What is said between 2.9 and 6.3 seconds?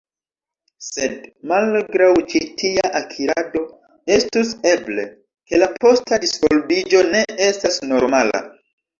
akirado, estus eble, ke la posta